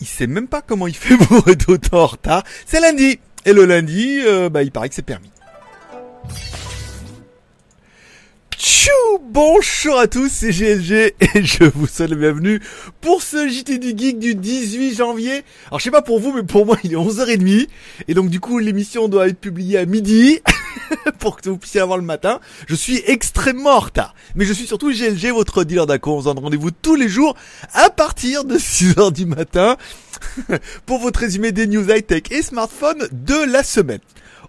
[0.00, 2.44] il sait même pas comment il fait pour être autant en retard.
[2.66, 3.18] C'est lundi.
[3.46, 5.30] Et le lundi, euh, bah, il paraît que c'est permis.
[8.56, 8.90] Tchou
[9.22, 12.60] Bonjour à tous, c'est GLG et je vous souhaite la bienvenue
[13.00, 15.44] pour ce JT du Geek du 18 janvier.
[15.68, 17.68] Alors je sais pas pour vous, mais pour moi il est 11h30
[18.08, 20.40] et donc du coup l'émission doit être publiée à midi
[21.18, 22.40] pour que vous puissiez avoir le matin.
[22.66, 26.14] Je suis extrêmement en retard, mais je suis surtout GLG, votre dealer d'accord.
[26.14, 27.36] On vous donne rendez-vous tous les jours
[27.72, 29.76] à partir de 6h du matin
[30.86, 34.00] pour votre résumé des news high-tech et smartphones de la semaine.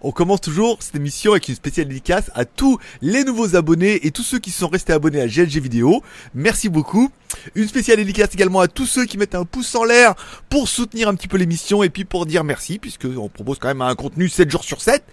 [0.03, 4.09] On commence toujours cette émission avec une spéciale dédicace à tous les nouveaux abonnés et
[4.09, 6.01] tous ceux qui sont restés abonnés à GLG Vidéo.
[6.33, 7.11] Merci beaucoup.
[7.53, 10.15] Une spéciale dédicace également à tous ceux qui mettent un pouce en l'air
[10.49, 13.67] pour soutenir un petit peu l'émission et puis pour dire merci puisque on propose quand
[13.67, 15.03] même un contenu 7 jours sur 7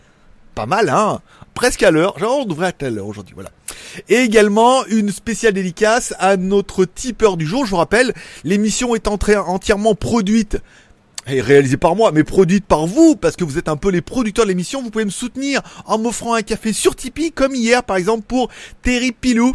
[0.59, 1.21] pas mal, hein
[1.55, 2.19] Presque à l'heure.
[2.19, 3.51] Genre, on devrait être à l'heure aujourd'hui, voilà.
[4.09, 7.65] Et également, une spéciale dédicace à notre tipeur du jour.
[7.65, 8.13] Je vous rappelle,
[8.43, 10.59] l'émission est entièrement produite
[11.29, 14.01] et réalisée par moi, mais produite par vous, parce que vous êtes un peu les
[14.01, 14.83] producteurs de l'émission.
[14.83, 18.49] Vous pouvez me soutenir en m'offrant un café sur Tipeee, comme hier, par exemple, pour
[18.83, 19.55] Terry Pilou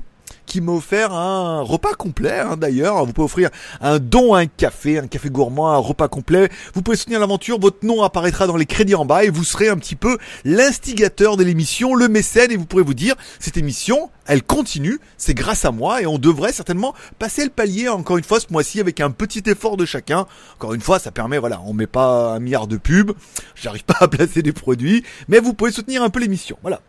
[0.54, 3.04] qui m'a offert un repas complet hein, d'ailleurs.
[3.08, 3.50] Vous pouvez offrir
[3.82, 6.48] un don, un café, un café gourmand, un repas complet.
[6.76, 9.70] Vous pouvez soutenir l'aventure, votre nom apparaîtra dans les crédits en bas et vous serez
[9.70, 14.12] un petit peu l'instigateur de l'émission, le mécène et vous pourrez vous dire cette émission,
[14.28, 18.24] elle continue, c'est grâce à moi et on devrait certainement passer le palier encore une
[18.24, 20.28] fois ce mois-ci avec un petit effort de chacun.
[20.58, 23.14] Encore une fois, ça permet, voilà, on met pas un milliard de pubs,
[23.56, 26.58] j'arrive pas à placer des produits, mais vous pouvez soutenir un peu l'émission.
[26.62, 26.80] Voilà.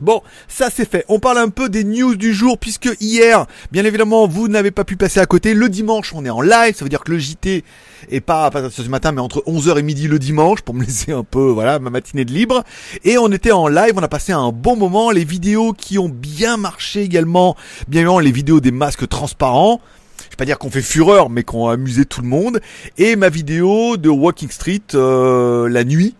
[0.00, 1.04] Bon, ça c'est fait.
[1.08, 4.82] On parle un peu des news du jour puisque hier, bien évidemment, vous n'avez pas
[4.82, 5.54] pu passer à côté.
[5.54, 7.62] Le dimanche, on est en live, ça veut dire que le JT
[8.10, 11.12] est pas, pas ce matin, mais entre 11h et midi le dimanche pour me laisser
[11.12, 12.64] un peu, voilà, ma matinée de libre.
[13.04, 15.12] Et on était en live, on a passé un bon moment.
[15.12, 19.80] Les vidéos qui ont bien marché également, bien évidemment, les vidéos des masques transparents
[20.24, 22.60] je vais pas dire qu'on fait fureur, mais qu'on a amusé tout le monde.
[22.98, 26.16] Et ma vidéo de Walking Street euh, la nuit,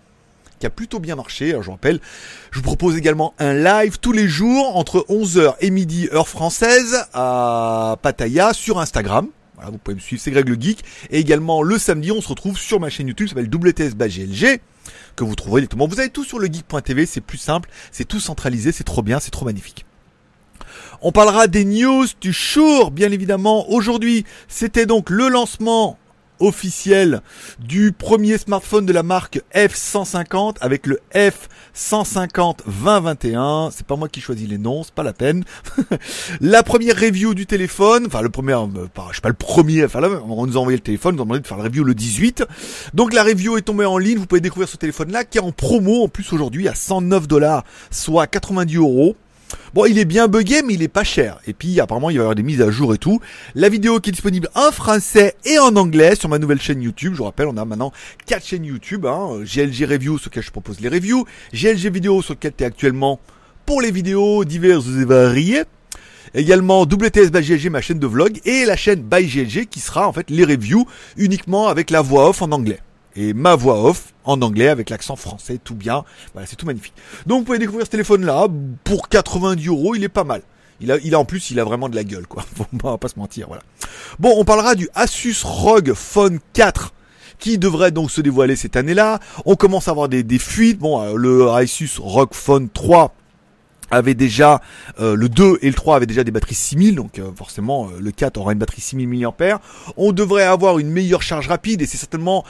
[0.64, 1.50] qui a plutôt bien marché.
[1.50, 2.00] Alors, je vous rappelle,
[2.50, 7.04] je vous propose également un live tous les jours entre 11h et midi heure française
[7.12, 9.28] à Pattaya sur Instagram.
[9.56, 10.82] Voilà, vous pouvez me suivre, c'est Greg le Geek.
[11.10, 14.60] Et également le samedi, on se retrouve sur ma chaîne YouTube, s'appelle WTS GLG,
[15.16, 15.86] que vous trouverez directement.
[15.86, 19.20] Vous avez tout sur le geek.tv, c'est plus simple, c'est tout centralisé, c'est trop bien,
[19.20, 19.84] c'est trop magnifique.
[21.03, 23.70] On parlera des news du jour, bien évidemment.
[23.70, 25.98] Aujourd'hui, c'était donc le lancement
[26.47, 27.22] officiel
[27.59, 33.71] du premier smartphone de la marque F150 avec le F150 2021.
[33.72, 35.44] C'est pas moi qui choisis les noms, c'est pas la peine.
[36.41, 38.66] la première review du téléphone, enfin le premier, euh,
[39.10, 41.25] je sais pas le premier, enfin on nous a envoyé le téléphone, on nous a
[41.25, 42.44] demandé de faire la review le 18.
[42.94, 45.43] Donc la review est tombée en ligne, vous pouvez découvrir ce téléphone là qui est
[45.43, 49.16] en promo en plus aujourd'hui à 109 dollars, soit 90 euros.
[49.75, 51.38] Bon, il est bien buggé, mais il est pas cher.
[51.47, 53.20] Et puis, apparemment, il va y avoir des mises à jour et tout.
[53.54, 57.12] La vidéo qui est disponible en français et en anglais sur ma nouvelle chaîne YouTube.
[57.15, 57.92] Je vous rappelle, on a maintenant
[58.26, 59.06] quatre chaînes YouTube.
[59.06, 59.41] Hein.
[59.42, 61.25] GLG Review, sur lequel je propose les reviews.
[61.53, 63.20] GLG Vidéo, sur lequel tu es actuellement
[63.66, 65.62] pour les vidéos diverses et variées.
[66.34, 68.41] Également WTS by GLG, ma chaîne de vlog.
[68.44, 70.86] Et la chaîne by GLG, qui sera en fait les reviews
[71.16, 72.81] uniquement avec la voix off en anglais
[73.16, 76.04] et ma voix off en anglais avec l'accent français, tout bien.
[76.32, 76.94] Voilà, c'est tout magnifique.
[77.26, 78.48] Donc vous pouvez découvrir ce téléphone-là
[78.82, 80.42] pour 90 euros, il est pas mal.
[80.80, 82.44] Il a, il a en plus, il a vraiment de la gueule, quoi.
[82.82, 83.62] On va pas se mentir, voilà.
[84.19, 86.92] Bon, on parlera du Asus ROG Phone 4
[87.38, 89.20] qui devrait donc se dévoiler cette année-là.
[89.44, 90.78] On commence à avoir des, des fuites.
[90.78, 93.14] Bon, euh, le Asus ROG Phone 3
[93.91, 94.60] avait déjà
[95.00, 98.10] euh, le 2 et le 3 avaient déjà des batteries 6000 donc euh, forcément le
[98.10, 99.60] 4 aura une batterie 6000 mAh.
[99.97, 102.44] On devrait avoir une meilleure charge rapide et c'est certainement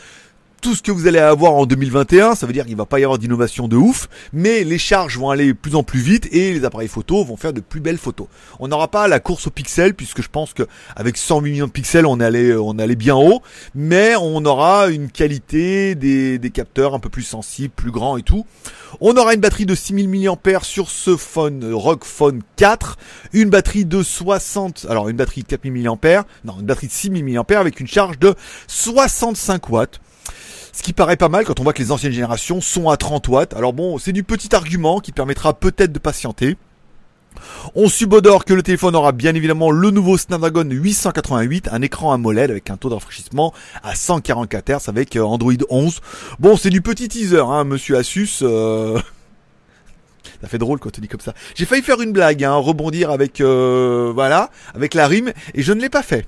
[0.65, 3.05] tout ce que vous allez avoir en 2021, ça veut dire qu'il va pas y
[3.05, 6.65] avoir d'innovation de ouf, mais les charges vont aller plus en plus vite et les
[6.65, 8.29] appareils photo vont faire de plus belles photos.
[8.61, 10.63] On n'aura pas la course aux pixels puisque je pense que
[10.97, 13.43] avec 108 millions de pixels on allait on allait bien haut,
[13.75, 18.23] mais on aura une qualité des, des capteurs un peu plus sensibles, plus grands et
[18.23, 18.47] tout.
[19.03, 22.97] On aura une batterie de 6000 mAh sur ce phone ROG Phone 4,
[23.35, 27.23] une batterie de 60, alors une batterie de 4000 mAh, non, une batterie de 6000
[27.23, 28.35] mAh avec une charge de
[28.67, 30.01] 65 watts.
[30.75, 33.29] Ce qui paraît pas mal quand on voit que les anciennes générations sont à 30
[33.29, 33.55] watts.
[33.55, 36.57] Alors bon, c'est du petit argument qui permettra peut-être de patienter.
[37.77, 42.51] On subodore que le téléphone aura bien évidemment le nouveau Snapdragon 888, un écran AMOLED
[42.51, 43.55] avec un taux de rafraîchissement
[43.85, 46.01] à 144 Hz avec euh, Android 11.
[46.41, 48.41] Bon, c'est du petit teaser, hein, monsieur Asus.
[48.43, 49.01] Euh...
[50.41, 51.35] Ça fait drôle quand tu dis comme ça.
[51.55, 55.73] J'ai failli faire une blague, hein, rebondir avec euh, voilà, avec la rime, et je
[55.73, 56.27] ne l'ai pas fait.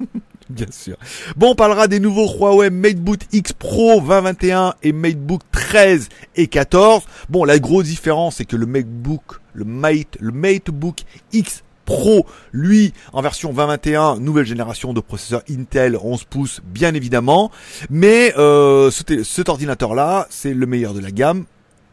[0.50, 0.96] Bien sûr.
[1.36, 7.02] Bon, on parlera des nouveaux Huawei MateBook X Pro 2021 et MateBook 13 et 14.
[7.28, 11.00] Bon, la grosse différence, c'est que le MateBook, le Mate, le MateBook
[11.32, 17.50] X Pro, lui, en version 2021, nouvelle génération de processeur Intel 11 pouces, bien évidemment.
[17.90, 21.44] Mais euh, cet ordinateur-là, c'est le meilleur de la gamme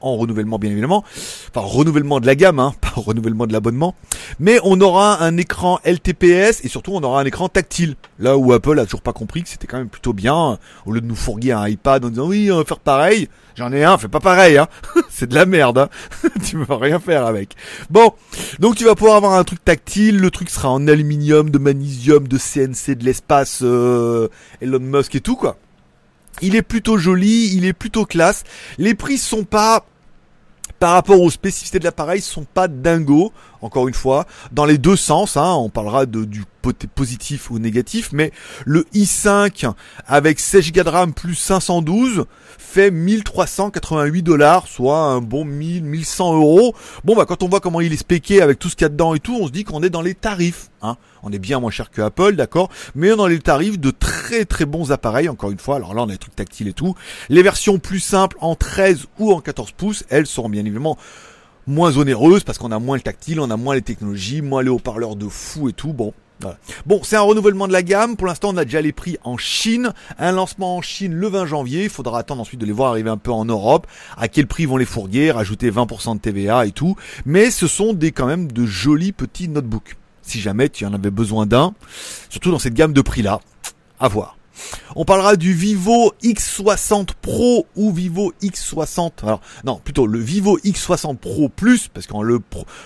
[0.05, 1.03] en renouvellement bien évidemment,
[1.49, 3.95] enfin renouvellement de la gamme, hein, pas renouvellement de l'abonnement,
[4.39, 7.95] mais on aura un écran LTPS et surtout on aura un écran tactile.
[8.19, 11.01] Là où Apple a toujours pas compris que c'était quand même plutôt bien, au lieu
[11.01, 13.97] de nous fourguer un iPad en disant oui on va faire pareil, j'en ai un,
[13.97, 14.67] fais pas pareil, hein.
[15.09, 15.89] c'est de la merde, hein.
[16.45, 17.55] tu vas rien faire avec.
[17.89, 18.13] Bon,
[18.59, 22.27] donc tu vas pouvoir avoir un truc tactile, le truc sera en aluminium, de magnésium,
[22.27, 24.27] de CNC, de l'espace, euh,
[24.61, 25.57] Elon Musk et tout quoi.
[26.41, 28.43] Il est plutôt joli, il est plutôt classe.
[28.77, 29.85] Les prix sont pas
[30.79, 33.31] par rapport aux spécificités de l'appareil, sont pas dingos,
[33.65, 38.09] encore une fois, dans les deux sens, hein, on parlera de, du positif ou négatif,
[38.11, 38.31] mais
[38.65, 39.71] le i5
[40.07, 42.25] avec 16 Go de RAM plus 512
[42.57, 46.75] fait 1388 dollars, soit un bon 1000, 1100 euros.
[47.03, 48.89] Bon bah quand on voit comment il est spéqué avec tout ce qu'il y a
[48.89, 50.69] dedans et tout, on se dit qu'on est dans les tarifs.
[50.81, 50.97] Hein.
[51.23, 53.91] On est bien moins cher que Apple, d'accord, mais on est dans les tarifs de
[53.91, 55.77] très très bons appareils, encore une fois.
[55.77, 56.95] Alors là on a des trucs tactiles et tout.
[57.29, 60.97] Les versions plus simples en 13 ou en 14 pouces, elles seront bien évidemment
[61.67, 64.69] moins onéreuses parce qu'on a moins le tactile, on a moins les technologies, moins les
[64.69, 65.93] haut-parleurs de fou et tout.
[65.93, 66.13] Bon,
[66.85, 68.17] Bon, c'est un renouvellement de la gamme.
[68.17, 69.93] Pour l'instant, on a déjà les prix en Chine.
[70.19, 71.83] Un lancement en Chine le 20 janvier.
[71.83, 73.87] Il faudra attendre ensuite de les voir arriver un peu en Europe.
[74.17, 76.95] À quel prix vont les fourguer, rajouter 20% de TVA et tout.
[77.25, 79.95] Mais ce sont des quand même de jolis petits notebooks.
[80.21, 81.73] Si jamais tu en avais besoin d'un,
[82.29, 83.39] surtout dans cette gamme de prix là,
[83.99, 84.34] à voir.
[84.95, 89.11] On parlera du Vivo X60 Pro ou Vivo X60.
[89.23, 92.39] Alors non, plutôt le Vivo X60 Pro Plus parce que le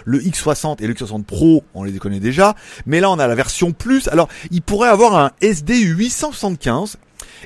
[0.05, 2.55] le X60 et le X60 Pro, on les connaît déjà,
[2.85, 4.07] mais là on a la version Plus.
[4.07, 6.97] Alors, il pourrait avoir un SD 875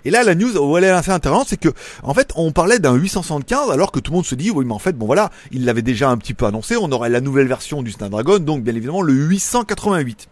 [0.05, 1.69] et là, la news elle est assez intéressante, c'est que,
[2.03, 4.73] en fait, on parlait d'un 875, alors que tout le monde se dit, oui, mais
[4.73, 7.47] en fait, bon voilà, il l'avait déjà un petit peu annoncé, on aurait la nouvelle
[7.47, 10.27] version du Snapdragon, donc bien évidemment le 888.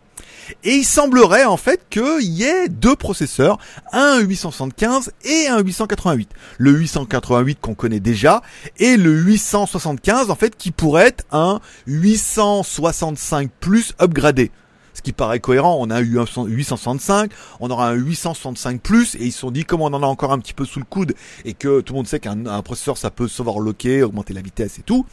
[0.63, 3.57] Et il semblerait en fait qu'il y ait deux processeurs,
[3.91, 6.29] un 875 et un 888.
[6.57, 8.41] Le 888 qu'on connaît déjà
[8.77, 14.51] et le 875 en fait qui pourrait être un 865 plus upgradé
[14.93, 15.77] ce qui paraît cohérent.
[15.79, 19.65] On a eu un 865, on aura un 865 plus, et ils se sont dit,
[19.65, 21.13] comme on en a encore un petit peu sous le coude,
[21.45, 24.83] et que tout le monde sait qu'un processeur, ça peut s'overlocker, augmenter la vitesse et
[24.83, 25.05] tout,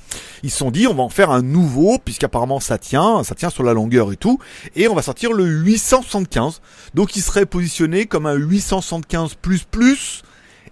[0.43, 3.51] ils se sont dit, on va en faire un nouveau, puisqu'apparemment ça tient, ça tient
[3.51, 4.39] sur la longueur et tout,
[4.77, 6.61] et on va sortir le 875.
[6.95, 10.23] Donc il serait positionné comme un 875 plus plus,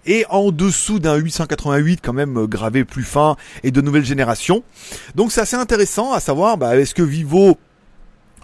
[0.05, 4.63] et en dessous d'un 888 quand même gravé plus fin et de nouvelle génération.
[5.15, 7.57] Donc c'est assez intéressant à savoir bah, est-ce que Vivo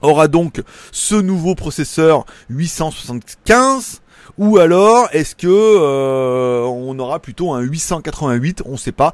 [0.03, 0.61] aura donc
[0.91, 4.01] ce nouveau processeur 875
[4.37, 9.13] ou alors est-ce que euh, on aura plutôt un 888 On ne sait pas,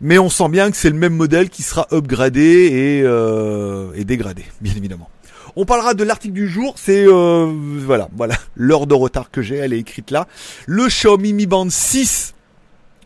[0.00, 4.04] mais on sent bien que c'est le même modèle qui sera upgradé et, euh, et
[4.04, 5.08] dégradé, bien évidemment.
[5.56, 7.52] On parlera de l'article du jour, c'est euh,
[7.84, 10.28] voilà, voilà, l'heure de retard que j'ai, elle est écrite là.
[10.66, 12.34] Le Xiaomi Mi Band 6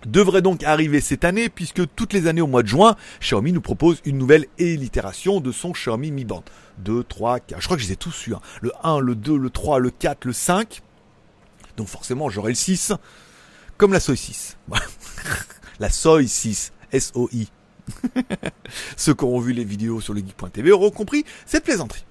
[0.06, 3.60] devrait donc arriver cette année puisque toutes les années au mois de juin, Xiaomi nous
[3.60, 6.44] propose une nouvelle itération de son Xiaomi Mi Band.
[6.78, 8.34] 2, 3, 4, je crois que je les ai tous su.
[8.34, 8.40] Hein.
[8.60, 10.82] Le 1, le 2, le 3, le 4, le 5.
[11.76, 12.92] Donc forcément j'aurai le 6.
[13.76, 14.56] Comme la Soy 6.
[15.80, 16.72] la Soy 6.
[16.92, 17.48] S-O-I.
[18.96, 22.04] Ceux qui auront vu les vidéos sur le geek.tv auront compris cette plaisanterie.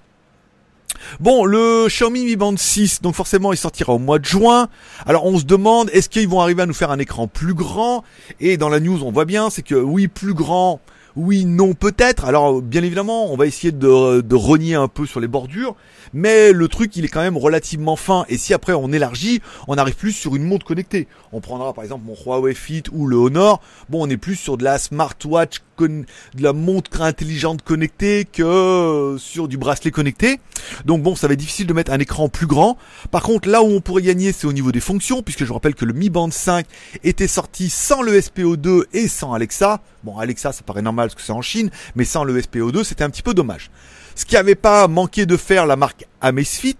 [1.20, 4.68] Bon, le Xiaomi Mi Band 6, donc forcément il sortira au mois de juin.
[5.06, 8.04] Alors on se demande, est-ce qu'ils vont arriver à nous faire un écran plus grand?
[8.40, 10.80] Et dans la news on voit bien, c'est que oui, plus grand,
[11.16, 12.24] oui, non, peut-être.
[12.24, 15.76] Alors, bien évidemment, on va essayer de, de renier un peu sur les bordures,
[16.12, 18.24] mais le truc, il est quand même relativement fin.
[18.28, 21.06] Et si après on élargit, on arrive plus sur une montre connectée.
[21.32, 23.60] On prendra par exemple mon Huawei Fit ou le Honor.
[23.88, 26.04] Bon, on est plus sur de la smartwatch, de
[26.38, 30.40] la montre intelligente connectée que sur du bracelet connecté.
[30.84, 32.78] Donc bon, ça va être difficile de mettre un écran plus grand.
[33.10, 35.54] Par contre, là où on pourrait gagner, c'est au niveau des fonctions, puisque je vous
[35.54, 36.66] rappelle que le Mi Band 5
[37.02, 39.80] était sorti sans le SPO2 et sans Alexa.
[40.02, 43.04] Bon, Alexa, ça paraît normal parce que c'est en Chine, mais sans le SPO2, c'était
[43.04, 43.70] un petit peu dommage.
[44.14, 46.76] Ce qui n'avait pas manqué de faire la marque Amazfit,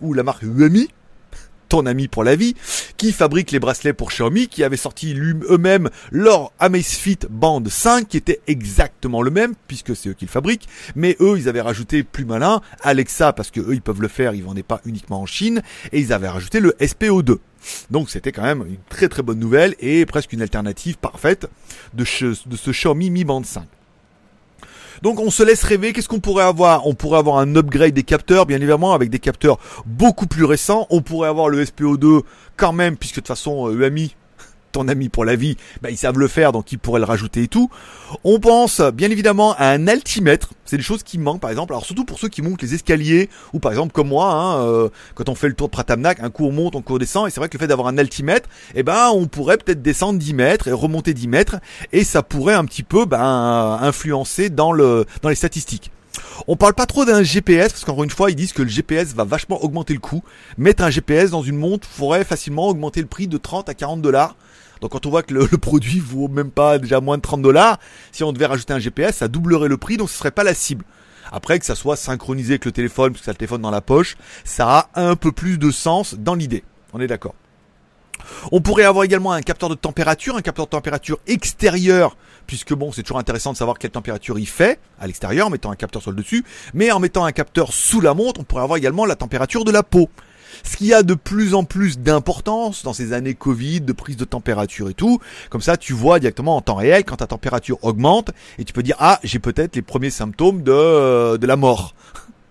[0.00, 0.88] ou la marque Uami,
[1.74, 2.54] ton ami pour la vie,
[2.96, 8.16] qui fabrique les bracelets pour Xiaomi, qui avait sorti eux-mêmes leur Amazfit Band 5, qui
[8.16, 12.04] était exactement le même, puisque c'est eux qui le fabriquent, mais eux, ils avaient rajouté
[12.04, 15.26] plus malin, Alexa, parce que eux, ils peuvent le faire, ils vendaient pas uniquement en
[15.26, 17.38] Chine, et ils avaient rajouté le SPO2.
[17.90, 21.48] Donc c'était quand même une très très bonne nouvelle et presque une alternative parfaite
[21.94, 23.64] de, de ce Xiaomi Mi Band 5.
[25.04, 26.86] Donc on se laisse rêver, qu'est-ce qu'on pourrait avoir?
[26.86, 30.86] On pourrait avoir un upgrade des capteurs, bien évidemment, avec des capteurs beaucoup plus récents.
[30.88, 32.22] On pourrait avoir le SPO2
[32.56, 34.16] quand même, puisque de toute façon, UAMI,
[34.74, 37.44] ton ami pour la vie, bah, ils savent le faire, donc ils pourraient le rajouter
[37.44, 37.70] et tout.
[38.24, 40.50] On pense bien évidemment à un altimètre.
[40.64, 41.72] C'est des choses qui manquent, par exemple.
[41.72, 44.88] Alors surtout pour ceux qui montent les escaliers, ou par exemple comme moi, hein, euh,
[45.14, 47.28] quand on fait le tour de Pratamnak, un coup on monte, un coup on descend,
[47.28, 50.18] et c'est vrai que le fait d'avoir un altimètre, eh ben on pourrait peut-être descendre
[50.18, 51.56] 10 mètres et remonter 10 mètres,
[51.92, 55.92] et ça pourrait un petit peu ben, influencer dans le dans les statistiques.
[56.46, 59.14] On parle pas trop d'un GPS parce qu'encore une fois ils disent que le GPS
[59.14, 60.22] va vachement augmenter le coût.
[60.58, 64.02] Mettre un GPS dans une montre pourrait facilement augmenter le prix de 30 à 40
[64.02, 64.36] dollars.
[64.84, 67.78] Donc quand on voit que le, produit vaut même pas déjà moins de 30 dollars,
[68.12, 70.52] si on devait rajouter un GPS, ça doublerait le prix, donc ce serait pas la
[70.52, 70.84] cible.
[71.32, 73.80] Après que ça soit synchronisé avec le téléphone, parce que ça le téléphone dans la
[73.80, 76.64] poche, ça a un peu plus de sens dans l'idée.
[76.92, 77.34] On est d'accord.
[78.52, 82.14] On pourrait avoir également un capteur de température, un capteur de température extérieur,
[82.46, 85.70] puisque bon, c'est toujours intéressant de savoir quelle température il fait à l'extérieur en mettant
[85.70, 88.64] un capteur sur le dessus, mais en mettant un capteur sous la montre, on pourrait
[88.64, 90.10] avoir également la température de la peau.
[90.62, 94.24] Ce qui a de plus en plus d'importance dans ces années Covid, de prise de
[94.24, 95.20] température et tout.
[95.50, 98.82] Comme ça, tu vois directement en temps réel quand ta température augmente et tu peux
[98.82, 101.94] dire, ah, j'ai peut-être les premiers symptômes de, de la mort.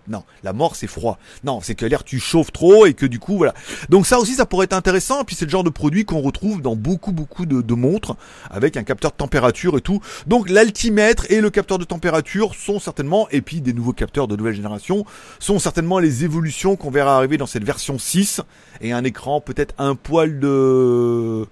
[0.06, 1.18] Non, la mort c'est froid.
[1.44, 3.54] Non, c'est que l'air tu chauffes trop et que du coup voilà.
[3.88, 5.22] Donc ça aussi ça pourrait être intéressant.
[5.22, 8.16] Et puis c'est le genre de produit qu'on retrouve dans beaucoup beaucoup de, montres
[8.50, 10.00] avec un capteur de température et tout.
[10.26, 14.36] Donc l'altimètre et le capteur de température sont certainement et puis des nouveaux capteurs de
[14.36, 15.06] nouvelle génération
[15.38, 18.42] sont certainement les évolutions qu'on verra arriver dans cette version 6
[18.80, 21.46] et un écran peut-être un poil de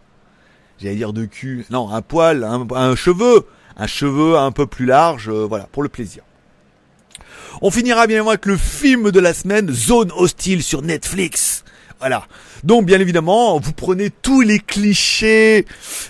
[0.79, 1.65] j'allais dire de cul.
[1.71, 5.29] Non, un poil, un, un cheveu, un cheveu un peu plus large.
[5.29, 6.23] Euh, voilà pour le plaisir.
[7.61, 11.65] On finira bien avec le film de la semaine, Zone hostile sur Netflix.
[12.03, 12.25] Voilà.
[12.65, 15.67] Donc bien évidemment, vous prenez tous les clichés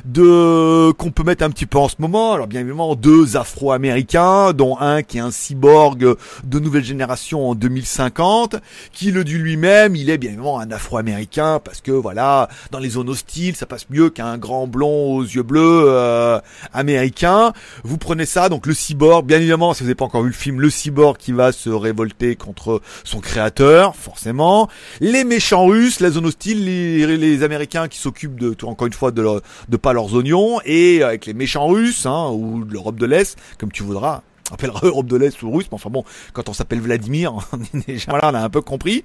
[0.07, 2.33] de qu'on peut mettre un petit peu en ce moment.
[2.33, 7.55] Alors bien évidemment, deux Afro-Américains, dont un qui est un cyborg de nouvelle génération en
[7.55, 8.57] 2050,
[8.91, 12.89] qui le dit lui-même, il est bien évidemment un Afro-Américain parce que voilà, dans les
[12.89, 16.41] zones hostiles, ça passe mieux qu'un grand blond aux yeux bleus euh,
[16.73, 17.53] américain.
[17.85, 20.35] Vous prenez ça, donc le cyborg, bien évidemment, si vous n'avez pas encore vu le
[20.35, 24.71] film, le cyborg qui va se révolter contre son créateur, forcément.
[25.01, 29.41] Les méchants russes la zone hostile, les, Américains qui s'occupent de, encore une fois, de,
[29.69, 33.73] de pas leurs oignons, et avec les méchants russes, hein, ou l'Europe de l'Est, comme
[33.73, 37.33] tu voudras appellera Europe de l'Est ou russe, mais enfin bon, quand on s'appelle Vladimir,
[37.53, 39.05] on déjà, voilà, on a un peu compris.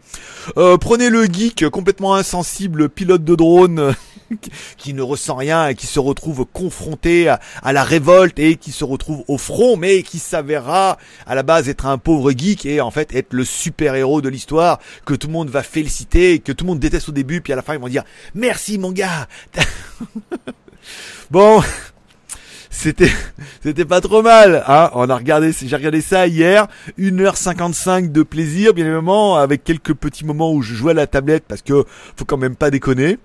[0.57, 3.95] Euh, prenez le geek complètement insensible, pilote de drone,
[4.77, 7.39] qui ne ressent rien et qui se retrouve confronté à,
[7.73, 11.85] la révolte et qui se retrouve au front, mais qui s'avérera à la base être
[11.85, 15.33] un pauvre geek et en fait être le super héros de l'histoire que tout le
[15.33, 17.79] monde va féliciter, que tout le monde déteste au début, puis à la fin ils
[17.79, 18.03] vont dire
[18.35, 19.27] merci mon gars.
[21.31, 21.61] bon
[22.69, 23.11] c'était
[23.63, 24.91] c'était pas trop mal hein.
[24.93, 26.67] On a regardé j'ai regardé ça hier.
[26.99, 31.45] 1h55 de plaisir bien évidemment avec quelques petits moments où je jouais à la tablette
[31.47, 33.17] parce que faut quand même pas déconner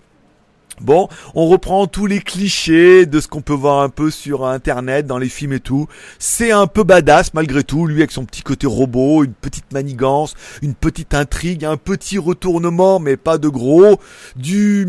[0.80, 5.06] Bon, on reprend tous les clichés de ce qu'on peut voir un peu sur internet,
[5.06, 5.86] dans les films et tout.
[6.18, 10.34] C'est un peu badass malgré tout, lui avec son petit côté robot, une petite manigance,
[10.62, 14.00] une petite intrigue, un petit retournement, mais pas de gros,
[14.36, 14.86] du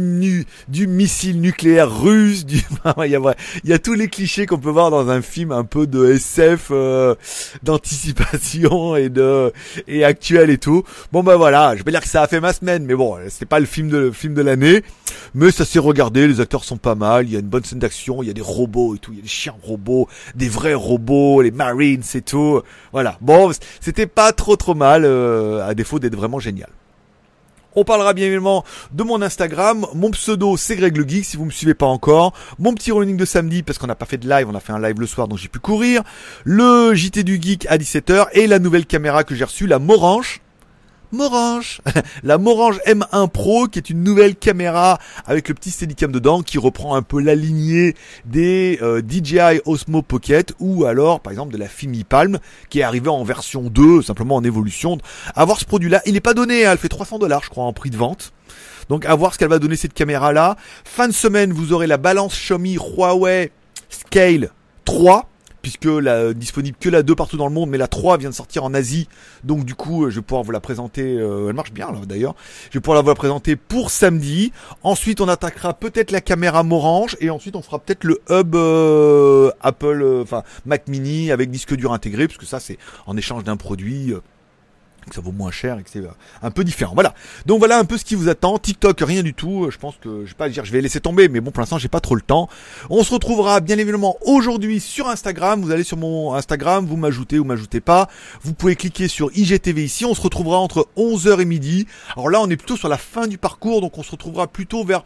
[0.70, 2.62] missile nucléaire russe, du
[3.06, 5.52] il y a il y a tous les clichés qu'on peut voir dans un film
[5.52, 7.16] un peu de SF euh,
[7.64, 9.52] d'anticipation et de
[9.88, 10.84] et actuel et tout.
[11.12, 13.48] Bon bah voilà, je vais dire que ça a fait ma semaine, mais bon, c'est
[13.48, 14.84] pas le film de le film de l'année,
[15.34, 17.80] mais ça c'est regardé, les acteurs sont pas mal, il y a une bonne scène
[17.80, 20.50] d'action, il y a des robots et tout, il y a des chiens robots, des
[20.50, 22.62] vrais robots, les Marines et tout.
[22.92, 23.18] Voilà.
[23.22, 26.70] Bon, c'était pas trop trop mal, euh, à défaut d'être vraiment génial.
[27.76, 29.88] On parlera bien évidemment de mon Instagram.
[29.96, 32.34] Mon pseudo, c'est Greg le Geek, si vous me suivez pas encore.
[32.60, 34.74] Mon petit running de samedi, parce qu'on n'a pas fait de live, on a fait
[34.74, 36.04] un live le soir, donc j'ai pu courir.
[36.44, 38.28] Le JT du Geek à 17h.
[38.34, 40.43] Et la nouvelle caméra que j'ai reçue, la Morange.
[41.14, 41.80] Morange.
[42.24, 46.58] La Morange M1 Pro qui est une nouvelle caméra avec le petit Steadicam dedans qui
[46.58, 51.58] reprend un peu la lignée des euh, DJI Osmo Pocket ou alors par exemple de
[51.58, 52.40] la Fimi Palm
[52.70, 54.98] qui est arrivée en version 2 simplement en évolution.
[55.36, 56.72] Avoir ce produit là, il n'est pas donné, hein.
[56.72, 58.34] elle fait 300 dollars je crois en prix de vente.
[58.90, 60.58] Donc à voir ce qu'elle va donner cette caméra là.
[60.84, 63.52] Fin de semaine, vous aurez la balance Xiaomi Huawei
[63.88, 64.50] Scale
[64.86, 65.30] 3
[65.64, 68.36] puisque la disponible que la 2 partout dans le monde, mais la 3 vient de
[68.36, 69.08] sortir en Asie,
[69.44, 72.36] donc du coup je vais pouvoir vous la présenter, euh, elle marche bien là d'ailleurs,
[72.70, 74.52] je vais pouvoir vous la présenter pour samedi,
[74.84, 79.52] ensuite on attaquera peut-être la caméra Morange, et ensuite on fera peut-être le hub euh,
[79.62, 82.78] Apple, euh, enfin Mac Mini avec disque dur intégré, parce que ça c'est
[83.08, 84.14] en échange d'un produit
[85.10, 86.94] que ça vaut moins cher et que c'est euh, un peu différent.
[86.94, 87.14] Voilà.
[87.46, 88.58] Donc voilà un peu ce qui vous attend.
[88.58, 89.70] TikTok, rien du tout.
[89.70, 91.78] Je pense que je vais pas dire, je vais laisser tomber, mais bon, pour l'instant,
[91.78, 92.50] j'ai pas trop le temps.
[92.90, 95.62] On se retrouvera bien évidemment aujourd'hui sur Instagram.
[95.62, 98.10] Vous allez sur mon Instagram, vous m'ajoutez ou m'ajoutez pas.
[98.42, 100.06] Vous pouvez cliquer sur IGTV ici.
[100.06, 101.88] On se retrouvera entre 11h et midi.
[102.16, 104.84] Alors là, on est plutôt sur la fin du parcours, donc on se retrouvera plutôt
[104.84, 105.04] vers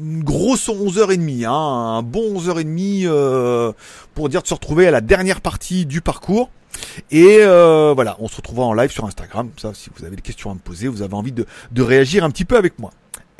[0.00, 3.72] une grosse 11h30, hein, un bon 11h30 euh,
[4.14, 6.50] pour dire de se retrouver à la dernière partie du parcours.
[7.10, 9.50] Et euh, voilà, on se retrouvera en live sur Instagram.
[9.56, 12.24] Ça, si vous avez des questions à me poser, vous avez envie de, de réagir
[12.24, 12.90] un petit peu avec moi.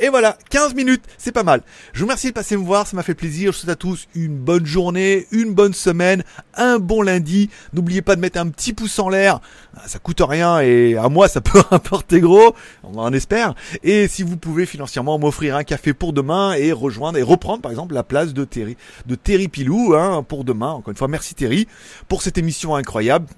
[0.05, 1.63] Et voilà, 15 minutes, c'est pas mal.
[1.93, 3.53] Je vous remercie de passer me voir, ça m'a fait plaisir.
[3.53, 6.25] Je souhaite à tous une bonne journée, une bonne semaine,
[6.57, 7.51] un bon lundi.
[7.73, 9.41] N'oubliez pas de mettre un petit pouce en l'air,
[9.87, 13.55] ça coûte rien et à moi ça peut rapporter gros, on en espère.
[13.85, 17.71] Et si vous pouvez financièrement m'offrir un café pour demain et rejoindre et reprendre par
[17.71, 20.71] exemple la place de Terry, de Terry Pilou hein, pour demain.
[20.71, 21.69] Encore une fois, merci Terry
[22.09, 23.29] pour cette émission incroyable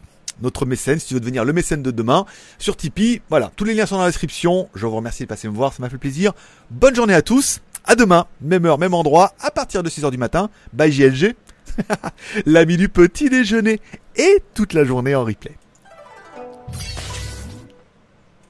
[0.43, 2.26] notre mécène, si tu veux devenir le mécène de demain,
[2.59, 3.23] sur Tipeee.
[3.31, 4.69] Voilà, tous les liens sont dans la description.
[4.75, 6.33] Je vous remercie de passer me voir, ça m'a fait plaisir.
[6.71, 7.61] Bonne journée à tous.
[7.87, 10.49] À demain, même heure, même endroit, à partir de 6h du matin.
[10.73, 11.35] Bye JLG.
[12.47, 13.81] L'ami du petit déjeuner.
[14.17, 15.57] Et toute la journée en replay.